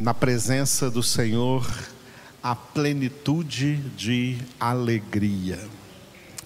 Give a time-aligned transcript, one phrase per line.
[0.00, 1.68] na presença do Senhor
[2.42, 5.58] a plenitude de alegria.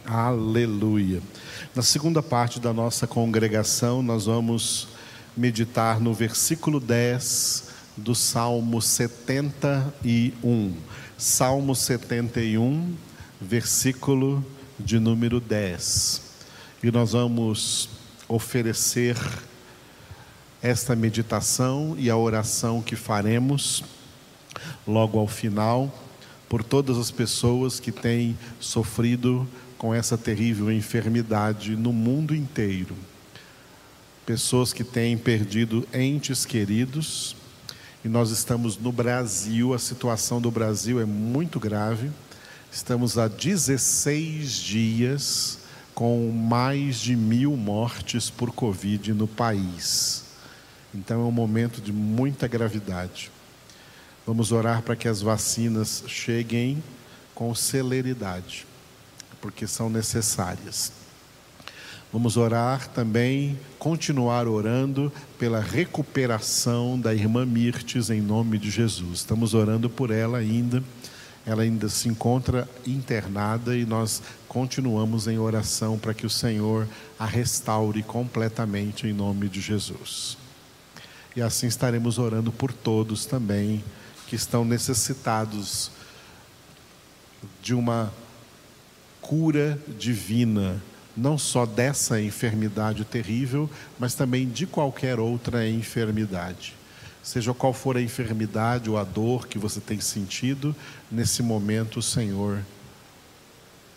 [0.04, 1.22] Aleluia.
[1.72, 4.88] Na segunda parte da nossa congregação, nós vamos
[5.36, 10.74] meditar no versículo 10 do Salmo 71.
[11.16, 12.92] Salmo 71,
[13.40, 14.44] versículo
[14.80, 16.22] de número 10.
[16.82, 17.88] E nós vamos
[18.26, 19.16] oferecer
[20.64, 23.84] esta meditação e a oração que faremos
[24.86, 25.94] logo ao final
[26.48, 29.46] por todas as pessoas que têm sofrido
[29.76, 32.96] com essa terrível enfermidade no mundo inteiro.
[34.24, 37.36] Pessoas que têm perdido entes queridos,
[38.02, 42.10] e nós estamos no Brasil, a situação do Brasil é muito grave.
[42.72, 45.58] Estamos há 16 dias
[45.94, 50.23] com mais de mil mortes por Covid no país.
[50.94, 53.30] Então é um momento de muita gravidade.
[54.24, 56.82] Vamos orar para que as vacinas cheguem
[57.34, 58.66] com celeridade,
[59.40, 60.92] porque são necessárias.
[62.12, 69.18] Vamos orar também, continuar orando pela recuperação da irmã Mirtes em nome de Jesus.
[69.18, 70.80] Estamos orando por ela ainda.
[71.44, 76.88] Ela ainda se encontra internada e nós continuamos em oração para que o Senhor
[77.18, 80.43] a restaure completamente em nome de Jesus.
[81.36, 83.82] E assim estaremos orando por todos também
[84.26, 85.90] que estão necessitados
[87.62, 88.12] de uma
[89.20, 90.82] cura divina,
[91.16, 93.68] não só dessa enfermidade terrível,
[93.98, 96.74] mas também de qualquer outra enfermidade.
[97.22, 100.76] Seja qual for a enfermidade ou a dor que você tem sentido,
[101.10, 102.60] nesse momento o Senhor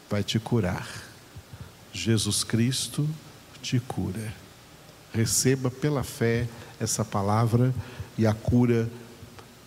[0.10, 0.88] vai te curar.
[1.92, 3.08] Jesus Cristo
[3.62, 4.47] te cura.
[5.18, 6.48] Receba pela fé
[6.80, 7.74] essa palavra
[8.20, 8.88] e a cura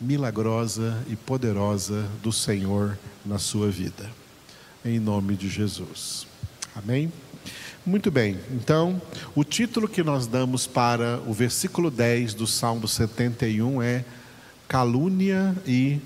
[0.01, 4.09] milagrosa e poderosa do Senhor na sua vida.
[4.85, 6.25] Em nome de Jesus.
[6.73, 7.13] Amém?
[7.85, 9.03] Muito bem, então,
[9.35, 14.05] o título que nós damos para o versículo 10 do Salmo 71 é
[14.69, 15.99] Calúnia e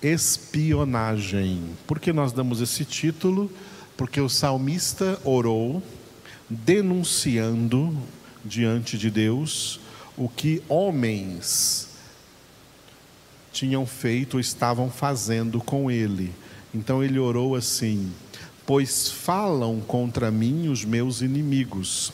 [0.00, 1.62] Espionagem.
[1.86, 3.52] Por que nós damos esse título?
[3.94, 5.82] Porque o salmista orou
[6.48, 7.94] denunciando
[8.46, 9.80] diante de Deus
[10.16, 11.88] o que homens
[13.52, 16.32] tinham feito ou estavam fazendo com ele.
[16.74, 18.12] Então ele orou assim:
[18.64, 22.12] Pois falam contra mim os meus inimigos,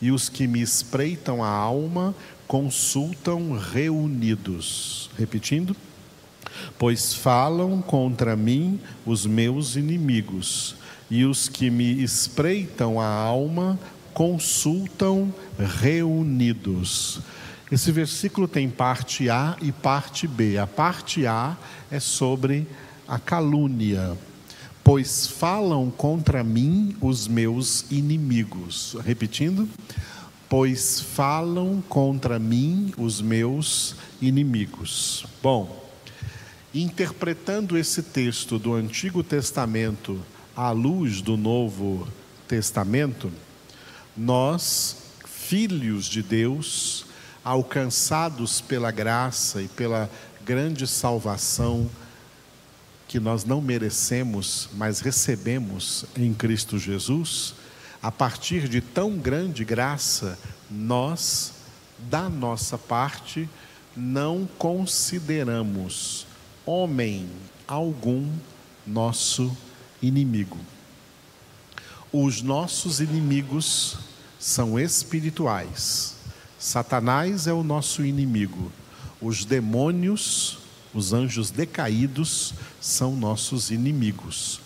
[0.00, 2.14] e os que me espreitam a alma
[2.46, 5.10] consultam reunidos.
[5.18, 5.76] Repetindo:
[6.78, 10.76] Pois falam contra mim os meus inimigos,
[11.10, 13.78] e os que me espreitam a alma
[14.14, 17.20] consultam reunidos.
[17.70, 20.56] Esse versículo tem parte A e parte B.
[20.56, 21.56] A parte A
[21.90, 22.66] é sobre
[23.06, 24.16] a calúnia,
[24.82, 28.96] pois falam contra mim os meus inimigos.
[29.04, 29.68] Repetindo,
[30.48, 35.26] pois falam contra mim os meus inimigos.
[35.42, 35.84] Bom,
[36.72, 40.20] interpretando esse texto do Antigo Testamento
[40.54, 42.06] à luz do Novo
[42.46, 43.32] Testamento,
[44.16, 47.06] nós, filhos de Deus,
[47.44, 50.10] alcançados pela graça e pela
[50.44, 51.90] grande salvação
[53.06, 57.54] que nós não merecemos, mas recebemos em Cristo Jesus,
[58.02, 60.38] a partir de tão grande graça,
[60.70, 61.52] nós,
[62.10, 63.48] da nossa parte,
[63.96, 66.26] não consideramos
[66.66, 67.28] homem
[67.68, 68.28] algum
[68.86, 69.56] nosso
[70.02, 70.58] inimigo.
[72.16, 73.96] Os nossos inimigos
[74.38, 76.14] são espirituais.
[76.56, 78.70] Satanás é o nosso inimigo.
[79.20, 80.58] Os demônios,
[80.94, 84.60] os anjos decaídos, são nossos inimigos.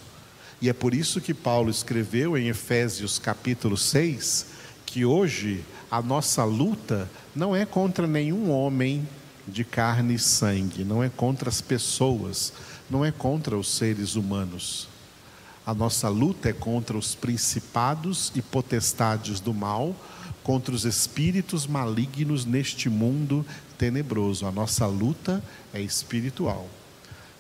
[0.61, 4.49] E é por isso que Paulo escreveu em Efésios capítulo 6
[4.85, 9.09] que hoje a nossa luta não é contra nenhum homem
[9.47, 12.53] de carne e sangue, não é contra as pessoas,
[12.91, 14.98] não é contra os seres humanos.
[15.69, 19.95] A nossa luta é contra os principados e potestades do mal,
[20.43, 23.45] contra os espíritos malignos neste mundo
[23.77, 24.47] tenebroso.
[24.47, 25.45] A nossa luta
[25.75, 26.67] é espiritual.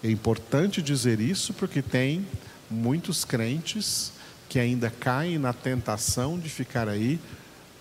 [0.04, 2.26] É importante dizer isso porque tem
[2.70, 4.12] muitos crentes
[4.46, 7.18] que ainda caem na tentação de ficar aí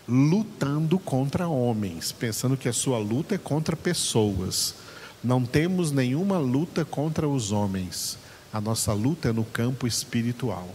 [0.07, 4.75] lutando contra homens, pensando que a sua luta é contra pessoas.
[5.21, 8.17] Não temos nenhuma luta contra os homens.
[8.57, 10.67] A nossa luta é no campo espiritual.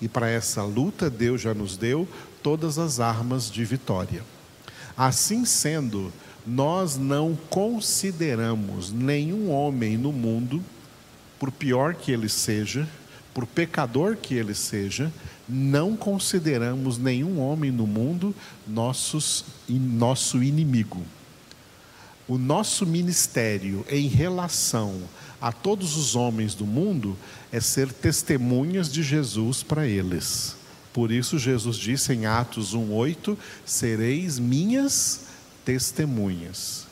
[0.00, 2.06] E para essa luta, Deus já nos deu
[2.40, 4.22] todas as armas de vitória.
[4.96, 6.12] Assim sendo,
[6.46, 10.62] nós não consideramos nenhum homem no mundo,
[11.36, 12.88] por pior que ele seja,
[13.34, 15.12] por pecador que ele seja,
[15.48, 18.32] não consideramos nenhum homem no mundo
[18.64, 21.02] nossos, nosso inimigo.
[22.28, 25.16] O nosso ministério em relação a
[25.52, 27.16] todos os homens do mundo
[27.52, 30.56] é ser testemunhas de Jesus para eles.
[30.92, 35.26] Por isso, Jesus disse em Atos 1,8: Sereis minhas
[35.64, 36.86] testemunhas.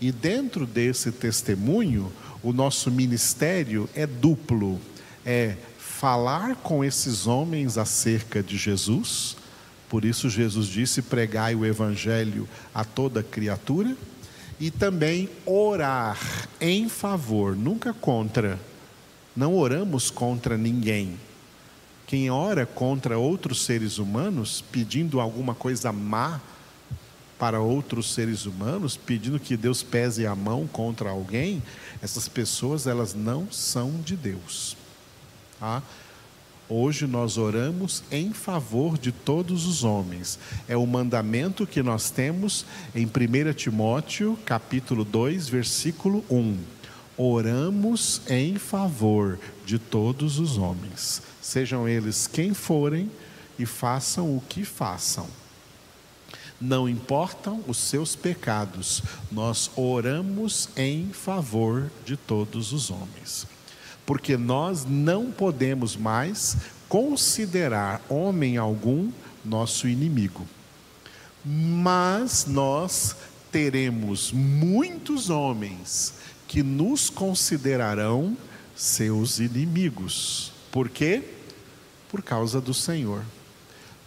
[0.00, 2.10] E dentro desse testemunho,
[2.42, 4.80] o nosso ministério é duplo:
[5.26, 9.36] é falar com esses homens acerca de Jesus.
[9.90, 13.94] Por isso, Jesus disse: pregai o evangelho a toda criatura.
[14.60, 16.18] E também orar
[16.60, 18.60] em favor, nunca contra.
[19.34, 21.18] Não oramos contra ninguém
[22.10, 26.40] quem ora contra outros seres humanos, pedindo alguma coisa má
[27.38, 31.62] para outros seres humanos, pedindo que Deus pese a mão contra alguém,
[32.02, 34.76] essas pessoas elas não são de Deus.
[35.60, 35.84] Tá?
[36.70, 40.38] Hoje nós oramos em favor de todos os homens.
[40.68, 42.64] É o mandamento que nós temos
[42.94, 46.56] em 1 Timóteo, capítulo 2, versículo 1.
[47.18, 53.10] Oramos em favor de todos os homens sejam eles quem forem,
[53.58, 55.26] e façam o que façam.
[56.58, 63.46] Não importam os seus pecados, nós oramos em favor de todos os homens.
[64.04, 66.56] Porque nós não podemos mais
[66.88, 69.10] considerar homem algum
[69.44, 70.46] nosso inimigo.
[71.44, 73.16] Mas nós
[73.50, 76.14] teremos muitos homens
[76.46, 78.36] que nos considerarão
[78.74, 80.52] seus inimigos.
[80.72, 81.22] Por quê?
[82.08, 83.24] Por causa do Senhor.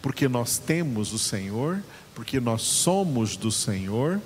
[0.01, 1.81] Porque nós temos o Senhor,
[2.13, 4.21] porque nós somos do Senhor,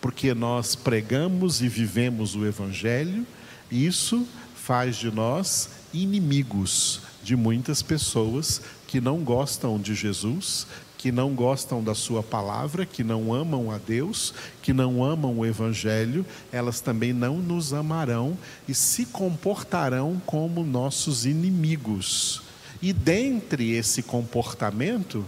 [0.00, 3.26] porque nós pregamos e vivemos o Evangelho,
[3.70, 4.26] isso
[4.70, 10.64] faz de nós inimigos de muitas pessoas que não gostam de Jesus,
[10.96, 14.32] que não gostam da Sua palavra, que não amam a Deus,
[14.62, 18.38] que não amam o Evangelho, elas também não nos amarão
[18.68, 22.40] e se comportarão como nossos inimigos.
[22.80, 25.26] E dentre esse comportamento,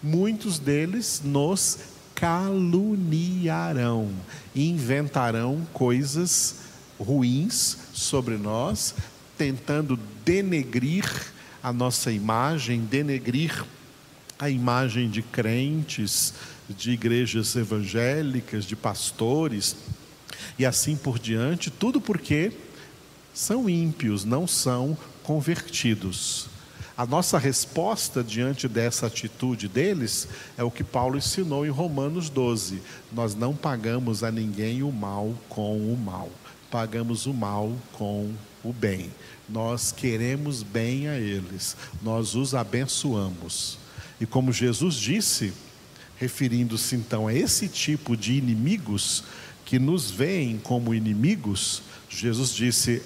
[0.00, 1.76] muitos deles nos
[2.14, 4.10] caluniarão,
[4.54, 6.66] inventarão coisas
[7.00, 8.94] ruins sobre nós,
[9.38, 11.04] tentando denegrir
[11.62, 13.64] a nossa imagem, denegrir
[14.38, 16.34] a imagem de crentes,
[16.68, 19.76] de igrejas evangélicas, de pastores
[20.58, 22.52] e assim por diante, tudo porque
[23.32, 26.48] são ímpios, não são convertidos.
[26.96, 32.80] A nossa resposta diante dessa atitude deles é o que Paulo ensinou em Romanos 12:
[33.12, 36.30] nós não pagamos a ninguém o mal com o mal,
[36.70, 38.32] pagamos o mal com
[38.64, 39.10] o bem.
[39.48, 43.78] Nós queremos bem a eles, nós os abençoamos.
[44.20, 45.52] E como Jesus disse,
[46.16, 49.24] referindo-se então a esse tipo de inimigos
[49.64, 53.02] que nos veem como inimigos, Jesus disse: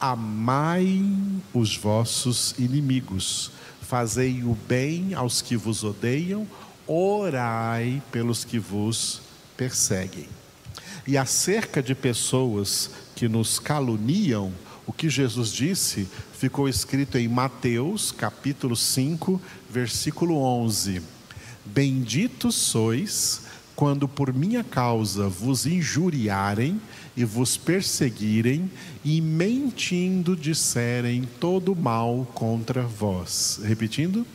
[0.00, 1.02] Amai
[1.52, 3.50] os vossos inimigos,
[3.82, 6.46] fazei o bem aos que vos odeiam,
[6.86, 9.20] orai pelos que vos
[9.56, 10.26] perseguem.
[11.06, 14.52] E acerca de pessoas que nos caluniam,
[14.86, 16.08] o que Jesus disse
[16.38, 21.02] ficou escrito em Mateus, capítulo 5, versículo 11:
[21.64, 23.42] Benditos sois
[23.74, 26.80] quando por minha causa vos injuriarem
[27.16, 28.70] e vos perseguirem
[29.04, 33.60] e mentindo disserem todo mal contra vós.
[33.62, 34.26] Repetindo: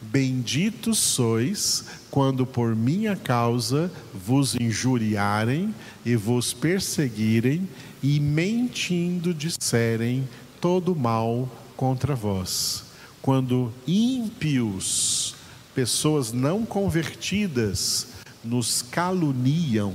[0.00, 5.74] Benditos sois quando por minha causa vos injuriarem
[6.04, 7.68] e vos perseguirem
[8.02, 10.28] e mentindo disserem
[10.60, 12.84] todo mal contra vós.
[13.20, 15.34] Quando ímpios,
[15.74, 18.06] pessoas não convertidas,
[18.44, 19.92] nos caluniam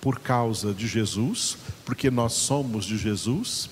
[0.00, 3.68] por causa de Jesus, porque nós somos de Jesus,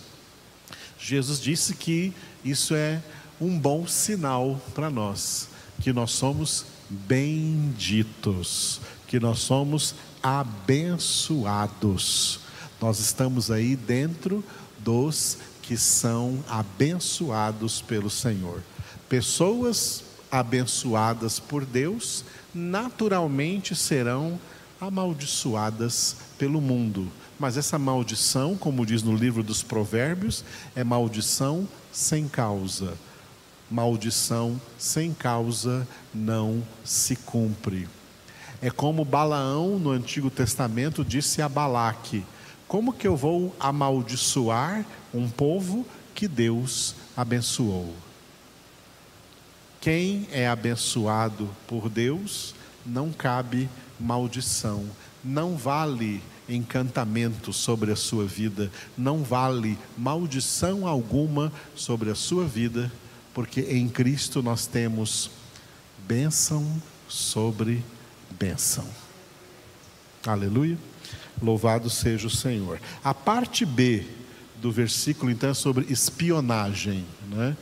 [0.99, 2.13] Jesus disse que
[2.45, 3.01] isso é
[3.41, 5.49] um bom sinal para nós,
[5.81, 11.21] que nós somos benditos, que nós somos abençoados.
[12.81, 14.45] Nós estamos aí dentro
[14.79, 18.63] dos que são abençoados pelo Senhor.
[19.09, 24.39] Pessoas abençoadas por Deus naturalmente serão
[24.81, 27.11] amaldiçoadas pelo mundo.
[27.39, 32.95] Mas essa maldição, como diz no livro dos Provérbios, é maldição sem causa.
[33.71, 37.89] Maldição sem causa não se cumpre.
[38.63, 42.25] É como Balaão no Antigo Testamento disse a Balaque:
[42.69, 47.95] Como que eu vou amaldiçoar um povo que Deus abençoou?
[49.81, 52.55] Quem é abençoado por Deus,
[52.85, 53.69] não cabe
[54.01, 54.85] maldição,
[55.23, 62.91] não vale encantamento sobre a sua vida, não vale maldição alguma sobre a sua vida,
[63.37, 65.31] porque em Cristo nós temos
[66.09, 66.67] bênção
[67.07, 67.85] sobre
[68.31, 68.87] bênção.
[70.27, 70.79] Aleluia.
[71.43, 72.81] Louvado seja o Senhor.
[73.05, 74.07] A parte B
[74.59, 77.05] do versículo, então, é sobre espionagem.
[77.29, 77.55] Né?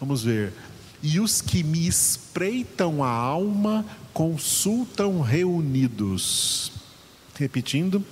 [0.00, 0.52] Vamos ver.
[1.00, 6.72] E os que me espreitam a alma consultam reunidos.
[7.38, 8.04] Repetindo.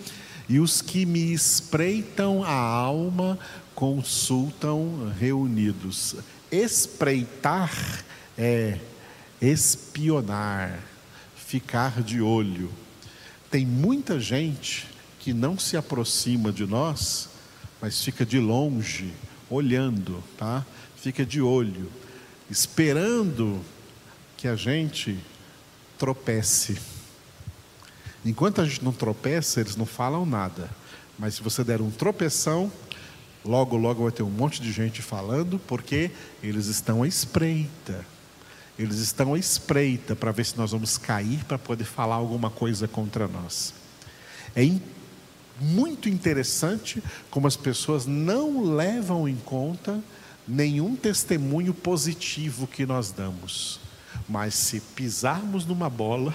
[0.48, 3.36] E os que me espreitam a alma
[3.74, 6.14] consultam reunidos.
[6.50, 8.04] Espreitar
[8.36, 8.78] é
[9.40, 10.78] espionar,
[11.36, 12.70] ficar de olho.
[13.50, 14.86] Tem muita gente
[15.18, 17.28] que não se aproxima de nós,
[17.80, 19.12] mas fica de longe,
[19.50, 20.64] olhando, tá?
[20.96, 21.90] Fica de olho,
[22.50, 23.60] esperando
[24.36, 25.18] que a gente
[25.98, 26.78] tropece.
[28.24, 30.68] Enquanto a gente não tropeça, eles não falam nada.
[31.18, 32.70] Mas se você der um tropeção,
[33.44, 36.10] logo, logo vai ter um monte de gente falando, porque
[36.42, 38.04] eles estão à espreita.
[38.78, 42.86] Eles estão à espreita para ver se nós vamos cair para poder falar alguma coisa
[42.86, 43.74] contra nós.
[44.54, 44.70] É
[45.60, 50.00] muito interessante como as pessoas não levam em conta
[50.46, 53.80] nenhum testemunho positivo que nós damos.
[54.28, 56.34] Mas se pisarmos numa bola,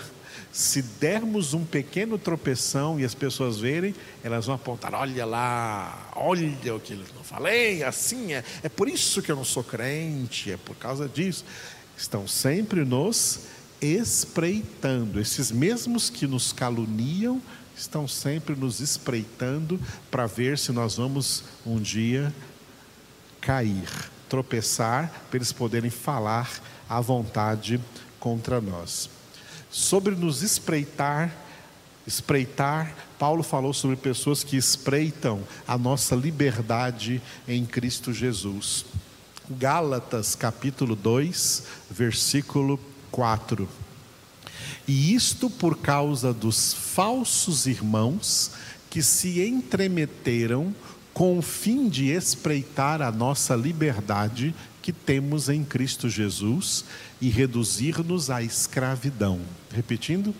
[0.51, 6.73] se dermos um pequeno tropeção e as pessoas verem, elas vão apontar: olha lá, olha
[6.73, 10.57] o que eu falei, assim é, é por isso que eu não sou crente, é
[10.57, 11.45] por causa disso
[11.97, 13.41] estão sempre nos
[13.81, 15.19] espreitando.
[15.19, 17.41] Esses mesmos que nos caluniam
[17.75, 19.79] estão sempre nos espreitando
[20.11, 22.33] para ver se nós vamos um dia
[23.41, 23.87] cair,
[24.29, 26.49] tropeçar, para eles poderem falar
[26.87, 27.79] à vontade
[28.19, 29.09] contra nós.
[29.73, 31.35] Sobre nos espreitar,
[32.05, 38.85] espreitar, Paulo falou sobre pessoas que espreitam a nossa liberdade em Cristo Jesus.
[39.49, 43.67] Gálatas capítulo 2, versículo 4.
[44.87, 48.51] E isto por causa dos falsos irmãos
[48.91, 50.71] que se entremeteram
[51.15, 54.53] com o fim de espreitar a nossa liberdade
[54.83, 56.83] que temos em Cristo Jesus
[57.21, 59.39] e reduzir-nos à escravidão.
[59.73, 60.35] Repetindo.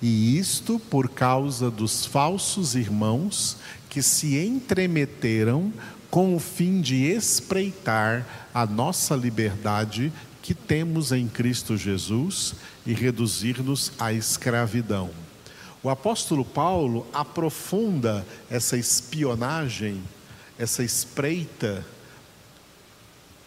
[0.00, 3.58] E isto por causa dos falsos irmãos
[3.90, 5.72] que se entremeteram
[6.10, 12.54] com o fim de espreitar a nossa liberdade que temos em Cristo Jesus
[12.86, 15.10] e reduzir-nos à escravidão.
[15.82, 20.02] O apóstolo Paulo aprofunda essa espionagem,
[20.58, 21.84] essa espreita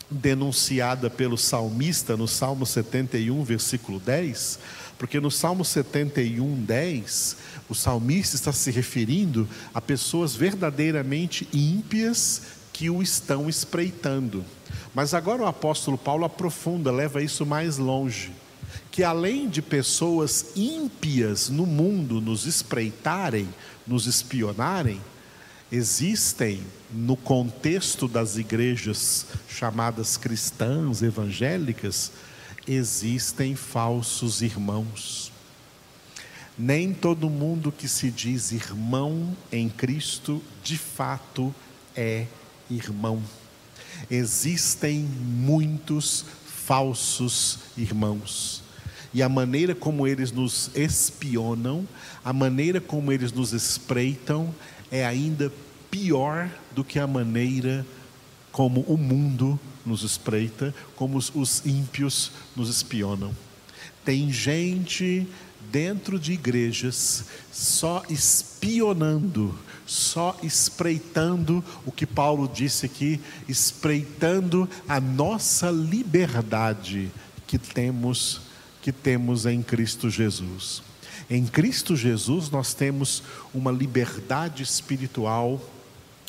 [0.10, 4.60] denunciada pelo salmista no Salmo 71, versículo 10,
[4.98, 7.38] porque no Salmo 71, 10,
[7.70, 12.42] o salmista está se referindo a pessoas verdadeiramente ímpias
[12.74, 14.44] que o estão espreitando.
[14.94, 18.32] Mas agora o apóstolo Paulo aprofunda, leva isso mais longe.
[18.92, 23.48] Que além de pessoas ímpias no mundo nos espreitarem,
[23.86, 25.00] nos espionarem,
[25.72, 32.12] existem no contexto das igrejas chamadas cristãs, evangélicas,
[32.68, 35.32] existem falsos irmãos.
[36.58, 41.54] Nem todo mundo que se diz irmão em Cristo, de fato,
[41.96, 42.26] é
[42.70, 43.24] irmão.
[44.10, 48.62] Existem muitos falsos irmãos.
[49.14, 51.88] E a maneira como eles nos espionam,
[52.24, 54.54] a maneira como eles nos espreitam,
[54.92, 55.52] é ainda
[55.90, 57.86] pior do que a maneira
[58.52, 63.36] como o mundo nos espreita, como os, os ímpios nos espionam.
[64.06, 65.28] Tem gente
[65.72, 69.58] dentro de igrejas só espionando
[69.90, 77.12] só espreitando o que Paulo disse aqui, espreitando a nossa liberdade
[77.48, 78.42] que temos
[78.82, 80.82] que temos em Cristo Jesus.
[81.30, 83.22] Em Cristo Jesus nós temos
[83.54, 85.62] uma liberdade espiritual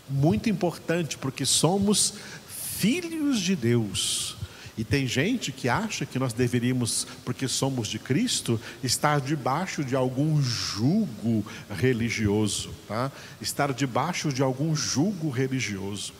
[0.09, 2.15] muito importante, porque somos
[2.49, 4.37] filhos de Deus.
[4.77, 9.95] E tem gente que acha que nós deveríamos, porque somos de Cristo, estar debaixo de
[9.95, 13.13] algum jugo religioso, tá?
[13.41, 16.15] estar debaixo de algum jugo religioso.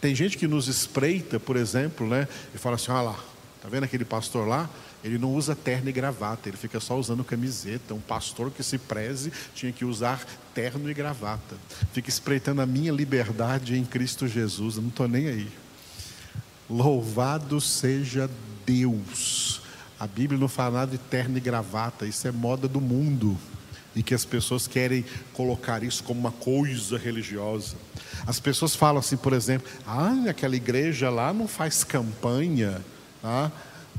[0.00, 3.24] Tem gente que nos espreita, por exemplo, né, e fala assim: olha lá,
[3.62, 4.68] tá vendo aquele pastor lá?
[5.04, 7.92] Ele não usa terno e gravata, ele fica só usando camiseta.
[7.92, 11.56] Um pastor que se preze tinha que usar terno e gravata.
[11.92, 14.76] Fica espreitando a minha liberdade em Cristo Jesus.
[14.76, 15.48] Eu não estou nem aí.
[16.70, 18.30] Louvado seja
[18.64, 19.60] Deus.
[19.98, 23.36] A Bíblia não fala nada de terno e gravata, isso é moda do mundo.
[23.94, 27.76] E que as pessoas querem colocar isso como uma coisa religiosa.
[28.26, 32.80] As pessoas falam assim, por exemplo, ah, aquela igreja lá não faz campanha.
[33.22, 33.50] Ah,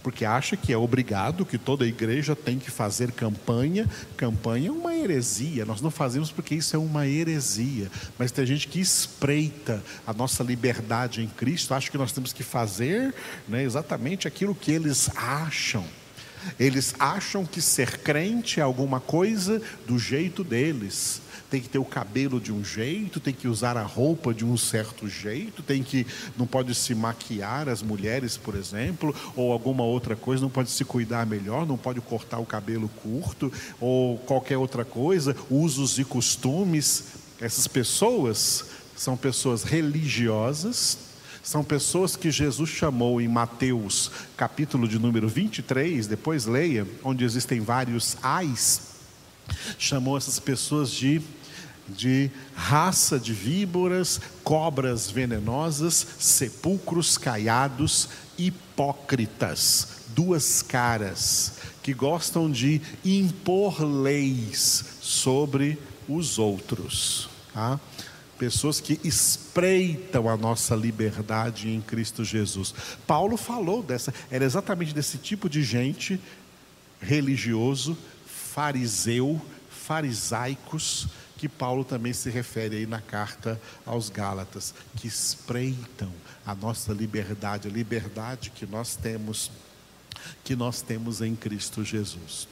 [0.03, 3.89] porque acha que é obrigado, que toda igreja tem que fazer campanha.
[4.17, 7.89] Campanha é uma heresia, nós não fazemos porque isso é uma heresia.
[8.19, 12.43] Mas tem gente que espreita a nossa liberdade em Cristo, acha que nós temos que
[12.43, 13.15] fazer
[13.47, 15.85] né, exatamente aquilo que eles acham.
[16.59, 21.21] Eles acham que ser crente é alguma coisa do jeito deles
[21.53, 24.57] tem que ter o cabelo de um jeito, tem que usar a roupa de um
[24.57, 30.15] certo jeito, tem que não pode se maquiar as mulheres, por exemplo, ou alguma outra
[30.15, 34.83] coisa, não pode se cuidar melhor, não pode cortar o cabelo curto ou qualquer outra
[34.83, 37.03] coisa, usos e costumes.
[37.39, 40.97] Essas pessoas são pessoas religiosas,
[41.43, 47.59] são pessoas que Jesus chamou em Mateus, capítulo de número 23, depois leia, onde existem
[47.59, 48.93] vários ais,
[49.77, 51.21] chamou essas pessoas de
[51.85, 58.07] de raça de víboras, cobras venenosas, sepulcros caiados,
[58.37, 67.29] hipócritas, duas caras, que gostam de impor leis sobre os outros.
[67.53, 67.79] Tá?
[68.37, 72.73] Pessoas que espreitam a nossa liberdade em Cristo Jesus.
[73.05, 76.19] Paulo falou dessa, era exatamente desse tipo de gente
[76.99, 86.09] religioso, fariseu, farisaicos, que Paulo também se refere aí na carta aos Gálatas, que espreitam
[86.45, 89.51] a nossa liberdade, a liberdade que nós temos,
[90.43, 92.47] que nós temos em Cristo Jesus.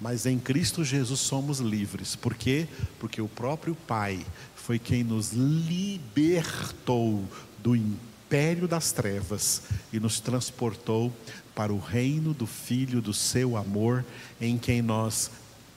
[0.00, 2.14] Mas em Cristo Jesus somos livres.
[2.14, 2.66] Por quê?
[2.98, 7.24] Porque o próprio Pai foi quem nos libertou
[7.62, 11.12] do império das trevas e nos transportou
[11.54, 14.04] para o reino do Filho do seu amor,
[14.40, 15.30] em quem nós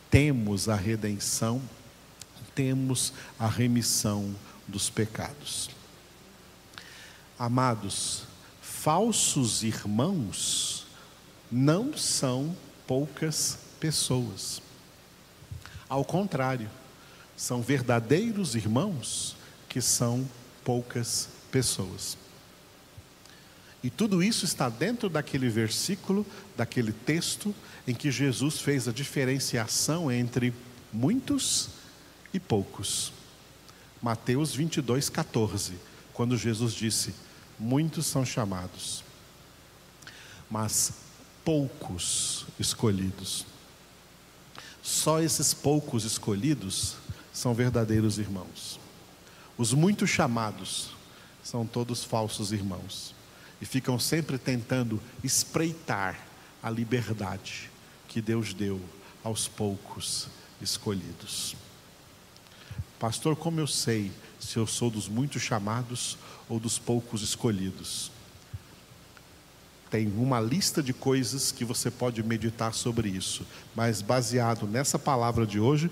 [0.10, 1.62] temos a redenção
[2.56, 4.36] temos a remissão
[4.67, 5.69] dos pecados.
[7.38, 8.23] Amados,
[8.62, 10.86] falsos irmãos
[11.51, 14.61] não são poucas pessoas.
[15.89, 16.69] Ao contrário,
[17.35, 19.35] são verdadeiros irmãos
[19.67, 20.29] que são
[20.63, 22.15] poucas pessoas.
[23.83, 26.23] E tudo isso está dentro daquele versículo,
[26.55, 27.53] daquele texto,
[27.87, 30.53] em que Jesus fez a diferenciação entre
[30.93, 31.69] muitos
[32.31, 33.11] e poucos.
[33.99, 35.73] Mateus 22, 14,
[36.13, 37.15] quando Jesus disse:
[37.57, 39.03] Muitos são chamados,
[40.47, 40.93] mas
[41.43, 43.50] poucos escolhidos.
[44.81, 46.95] Só esses poucos escolhidos
[47.31, 48.79] são verdadeiros irmãos.
[49.57, 50.89] Os muitos chamados
[51.43, 53.13] são todos falsos irmãos
[53.61, 56.19] e ficam sempre tentando espreitar
[56.63, 57.69] a liberdade
[58.07, 58.81] que Deus deu
[59.23, 60.27] aos poucos
[60.59, 61.55] escolhidos.
[62.99, 66.17] Pastor, como eu sei se eu sou dos muitos chamados
[66.49, 68.11] ou dos poucos escolhidos?
[69.91, 75.45] Tem uma lista de coisas que você pode meditar sobre isso, mas baseado nessa palavra
[75.45, 75.91] de hoje,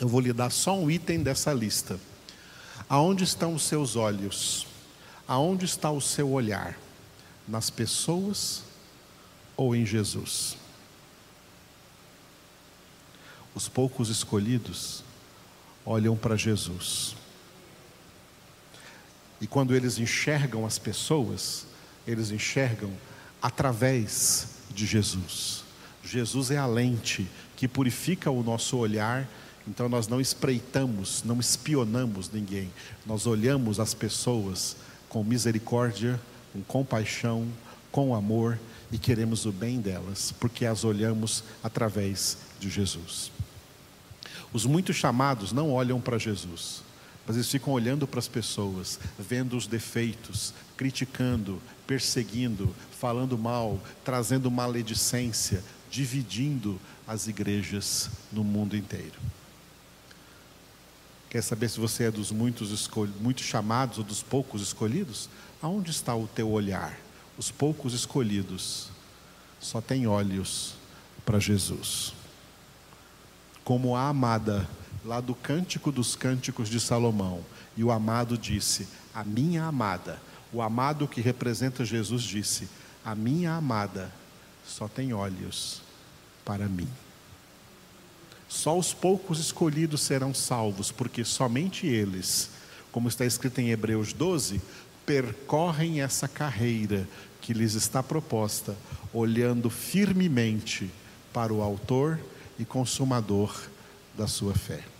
[0.00, 2.00] eu vou lhe dar só um item dessa lista.
[2.88, 4.66] Aonde estão os seus olhos?
[5.28, 6.76] Aonde está o seu olhar?
[7.46, 8.64] Nas pessoas
[9.56, 10.56] ou em Jesus?
[13.54, 15.04] Os poucos escolhidos
[15.86, 17.14] olham para Jesus.
[19.40, 21.66] E quando eles enxergam as pessoas,
[22.06, 22.90] eles enxergam
[23.40, 25.64] através de Jesus.
[26.04, 29.28] Jesus é a lente que purifica o nosso olhar,
[29.66, 32.70] então nós não espreitamos, não espionamos ninguém,
[33.06, 34.76] nós olhamos as pessoas
[35.08, 36.20] com misericórdia,
[36.52, 37.46] com compaixão,
[37.90, 38.58] com amor
[38.90, 43.30] e queremos o bem delas, porque as olhamos através de Jesus.
[44.52, 46.82] Os muitos chamados não olham para Jesus,
[47.26, 51.60] mas eles ficam olhando para as pessoas, vendo os defeitos, criticando,
[51.92, 59.20] perseguindo, falando mal, trazendo maledicência, dividindo as igrejas no mundo inteiro.
[61.28, 62.88] Quer saber se você é dos muitos,
[63.20, 65.28] muitos chamados ou dos poucos escolhidos?
[65.60, 66.98] Aonde está o teu olhar?
[67.36, 68.88] Os poucos escolhidos
[69.60, 70.74] só têm olhos
[71.26, 72.14] para Jesus
[73.64, 74.68] como a amada,
[75.04, 77.44] lá do Cântico dos Cânticos de Salomão.
[77.76, 80.20] E o amado disse: A minha amada.
[80.52, 82.68] O amado que representa Jesus disse:
[83.04, 84.12] A minha amada
[84.66, 85.82] só tem olhos
[86.44, 86.88] para mim.
[88.48, 92.50] Só os poucos escolhidos serão salvos, porque somente eles,
[92.90, 94.60] como está escrito em Hebreus 12,
[95.06, 97.08] percorrem essa carreira
[97.40, 98.76] que lhes está proposta,
[99.12, 100.90] olhando firmemente
[101.32, 102.20] para o Autor
[102.58, 103.58] e Consumador
[104.16, 104.91] da sua fé.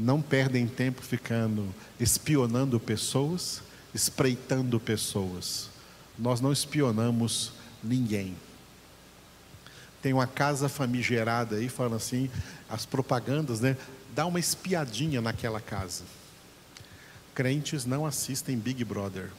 [0.00, 3.60] Não perdem tempo ficando espionando pessoas,
[3.92, 5.68] espreitando pessoas.
[6.16, 7.50] Nós não espionamos
[7.82, 8.36] ninguém.
[10.00, 12.30] Tem uma casa famigerada aí, falando assim,
[12.70, 13.76] as propagandas, né?
[14.14, 16.04] Dá uma espiadinha naquela casa.
[17.34, 19.32] Crentes não assistem Big Brother.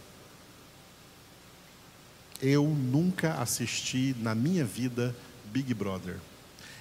[2.42, 5.16] Eu nunca assisti na minha vida
[5.54, 6.18] Big Brother.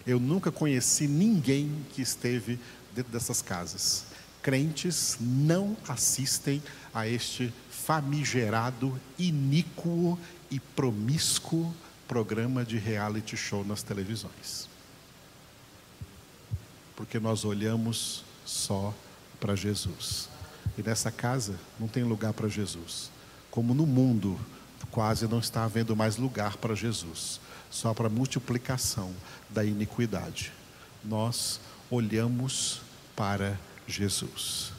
[0.04, 2.58] Eu nunca conheci ninguém que esteve
[2.94, 4.04] dentro dessas casas.
[4.42, 6.62] Crentes não assistem
[6.94, 10.18] a este famigerado, iníquo
[10.50, 11.74] e promíscuo
[12.06, 14.68] programa de reality show nas televisões.
[16.96, 18.94] Porque nós olhamos só
[19.38, 20.28] para Jesus.
[20.76, 23.10] E nessa casa não tem lugar para Jesus.
[23.50, 24.38] Como no mundo
[24.90, 29.12] quase não está havendo mais lugar para Jesus, só para multiplicação
[29.50, 30.52] da iniquidade.
[31.04, 32.80] Nós olhamos
[33.16, 34.72] para Jesus.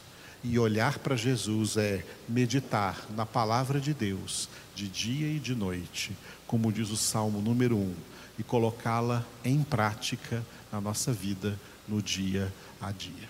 [0.44, 6.16] E olhar para Jesus é meditar na palavra de Deus de dia e de noite,
[6.48, 7.94] como diz o Salmo número 1,
[8.40, 13.30] e colocá-la em prática na nossa vida no dia a dia.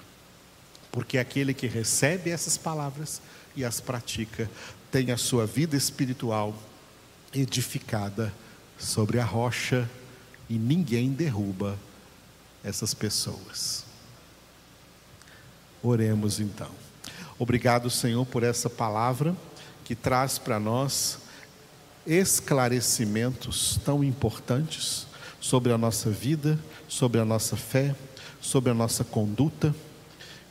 [0.92, 3.22] Porque aquele que recebe essas palavras
[3.56, 4.50] e as pratica
[4.92, 6.56] tem a sua vida espiritual
[7.34, 8.32] edificada
[8.78, 9.90] sobre a rocha
[10.48, 11.78] e ninguém derruba
[12.64, 13.86] essas pessoas.
[15.82, 16.70] Oremos então.
[17.38, 19.36] Obrigado, Senhor, por essa palavra
[19.86, 21.20] que traz para nós
[22.06, 25.08] esclarecimentos tão importantes
[25.40, 27.96] sobre a nossa vida, sobre a nossa fé,
[28.42, 29.74] sobre a nossa conduta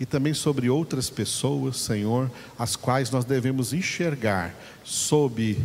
[0.01, 5.59] e também sobre outras pessoas, Senhor, as quais nós devemos enxergar sob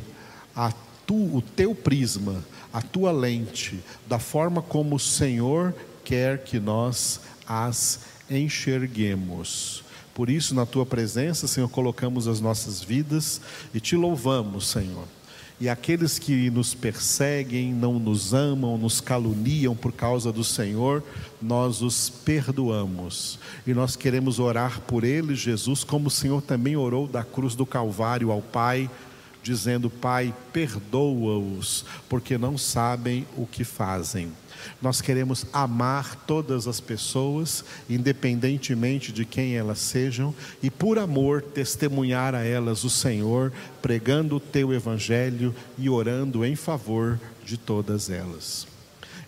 [0.55, 0.73] a
[1.05, 5.73] tu, o teu prisma, a tua lente, da forma como o Senhor
[6.03, 9.83] quer que nós as enxerguemos.
[10.13, 13.41] Por isso, na tua presença, Senhor, colocamos as nossas vidas
[13.73, 15.05] e te louvamos, Senhor.
[15.59, 21.03] E aqueles que nos perseguem, não nos amam, nos caluniam por causa do Senhor,
[21.41, 23.39] nós os perdoamos.
[23.65, 27.65] E nós queremos orar por eles, Jesus, como o Senhor também orou da cruz do
[27.65, 28.89] Calvário ao Pai
[29.43, 34.31] dizendo: Pai, perdoa-os, porque não sabem o que fazem.
[34.81, 42.33] Nós queremos amar todas as pessoas, independentemente de quem elas sejam, e por amor testemunhar
[42.33, 43.51] a elas o Senhor,
[43.81, 48.65] pregando o teu evangelho e orando em favor de todas elas.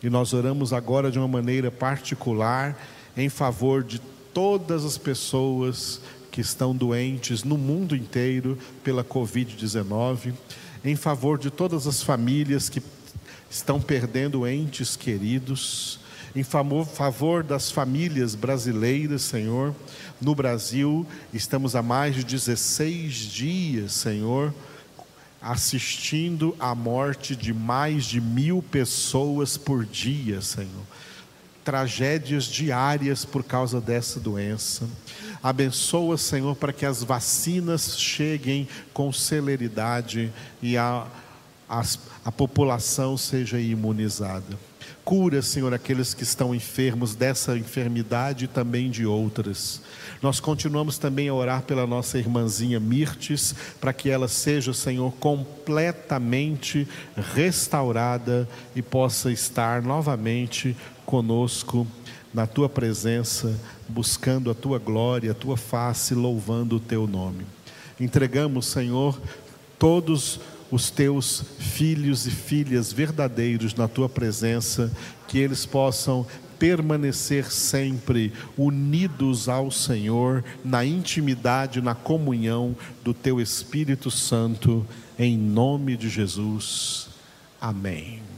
[0.02, 2.80] E nós oramos agora de uma maneira particular
[3.18, 4.00] em favor de
[4.34, 6.02] todas as pessoas
[6.36, 10.34] que estão doentes no mundo inteiro pela Covid-19,
[10.84, 12.84] em favor de todas as famílias que
[13.50, 15.98] estão perdendo entes queridos,
[16.36, 19.74] em favor das famílias brasileiras, Senhor.
[20.20, 24.54] No Brasil, estamos há mais de 16 dias, Senhor,
[25.42, 30.84] assistindo à morte de mais de mil pessoas por dia, Senhor.
[31.64, 34.86] Tragédias diárias por causa dessa doença.
[35.46, 41.06] Abençoa, Senhor, para que as vacinas cheguem com celeridade e a,
[41.70, 41.84] a,
[42.26, 44.58] a população seja imunizada.
[45.04, 49.84] Cura, Senhor, aqueles que estão enfermos dessa enfermidade e também de outras.
[50.20, 56.88] Nós continuamos também a orar pela nossa irmãzinha Mirtes, para que ela seja, Senhor, completamente
[57.36, 61.86] restaurada e possa estar novamente conosco
[62.36, 67.46] na tua presença, buscando a tua glória, a tua face, louvando o teu nome.
[67.98, 69.18] Entregamos, Senhor,
[69.80, 74.92] todos os teus filhos e filhas verdadeiros na tua presença,
[75.30, 76.28] que eles possam
[76.60, 84.86] permanecer sempre unidos ao Senhor, na intimidade, na comunhão do teu Espírito Santo,
[85.18, 87.08] em nome de Jesus.
[87.62, 88.35] Amém.